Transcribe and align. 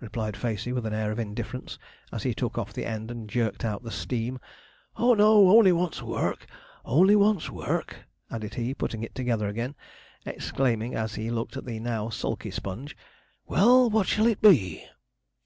replied 0.00 0.36
Facey, 0.36 0.70
with 0.70 0.84
an 0.84 0.92
air 0.92 1.10
of 1.10 1.18
indifference, 1.18 1.78
as 2.12 2.24
he 2.24 2.34
took 2.34 2.58
off 2.58 2.74
the 2.74 2.84
end 2.84 3.10
and 3.10 3.30
jerked 3.30 3.64
out 3.64 3.82
the 3.82 3.90
steam. 3.90 4.38
'Oh 4.96 5.14
no 5.14 5.48
only 5.50 5.72
wants 5.72 6.02
work 6.02 6.46
only 6.84 7.16
wants 7.16 7.48
work,' 7.48 7.96
added 8.30 8.52
he, 8.56 8.74
putting 8.74 9.02
it 9.02 9.14
together 9.14 9.48
again, 9.48 9.74
exclaiming, 10.26 10.94
as 10.94 11.14
he 11.14 11.30
looked 11.30 11.56
at 11.56 11.64
the 11.64 11.80
now 11.80 12.10
sulky 12.10 12.50
Sponge, 12.50 12.94
'Well, 13.46 13.88
what 13.88 14.06
shall 14.06 14.26
it 14.26 14.42
be?' 14.42 14.84